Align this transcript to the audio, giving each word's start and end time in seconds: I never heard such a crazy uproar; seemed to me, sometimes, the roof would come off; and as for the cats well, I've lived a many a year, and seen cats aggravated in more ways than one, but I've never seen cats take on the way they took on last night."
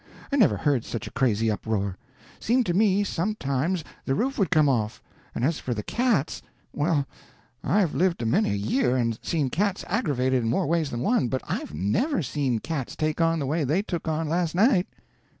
I 0.31 0.35
never 0.35 0.57
heard 0.57 0.83
such 0.83 1.05
a 1.05 1.11
crazy 1.11 1.51
uproar; 1.51 1.95
seemed 2.39 2.65
to 2.65 2.73
me, 2.73 3.03
sometimes, 3.03 3.83
the 4.03 4.15
roof 4.15 4.39
would 4.39 4.49
come 4.49 4.67
off; 4.67 4.99
and 5.35 5.45
as 5.45 5.59
for 5.59 5.75
the 5.75 5.83
cats 5.83 6.41
well, 6.73 7.05
I've 7.63 7.93
lived 7.93 8.23
a 8.23 8.25
many 8.25 8.49
a 8.49 8.53
year, 8.55 8.95
and 8.97 9.19
seen 9.21 9.51
cats 9.51 9.85
aggravated 9.87 10.41
in 10.41 10.49
more 10.49 10.65
ways 10.65 10.89
than 10.89 11.01
one, 11.01 11.27
but 11.27 11.43
I've 11.47 11.75
never 11.75 12.23
seen 12.23 12.57
cats 12.57 12.95
take 12.95 13.21
on 13.21 13.37
the 13.37 13.45
way 13.45 13.63
they 13.63 13.83
took 13.83 14.07
on 14.07 14.27
last 14.27 14.55
night." 14.55 14.87